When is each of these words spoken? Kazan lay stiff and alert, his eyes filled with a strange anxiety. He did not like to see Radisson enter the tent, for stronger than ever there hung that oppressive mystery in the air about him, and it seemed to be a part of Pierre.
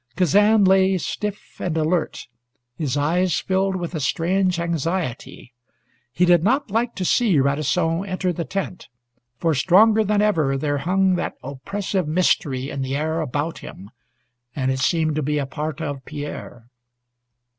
Kazan 0.15 0.65
lay 0.65 0.97
stiff 0.97 1.59
and 1.61 1.77
alert, 1.77 2.27
his 2.75 2.97
eyes 2.97 3.39
filled 3.39 3.75
with 3.75 3.93
a 3.93 3.99
strange 3.99 4.59
anxiety. 4.59 5.53
He 6.11 6.25
did 6.25 6.43
not 6.43 6.71
like 6.71 6.95
to 6.95 7.05
see 7.05 7.39
Radisson 7.39 8.03
enter 8.07 8.33
the 8.33 8.43
tent, 8.43 8.89
for 9.37 9.53
stronger 9.53 10.03
than 10.03 10.19
ever 10.19 10.57
there 10.57 10.79
hung 10.79 11.13
that 11.17 11.35
oppressive 11.43 12.07
mystery 12.07 12.71
in 12.71 12.81
the 12.81 12.95
air 12.95 13.21
about 13.21 13.59
him, 13.59 13.91
and 14.55 14.71
it 14.71 14.79
seemed 14.79 15.13
to 15.17 15.21
be 15.21 15.37
a 15.37 15.45
part 15.45 15.79
of 15.81 16.03
Pierre. 16.03 16.65